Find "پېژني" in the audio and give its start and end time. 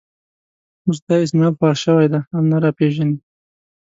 2.77-3.17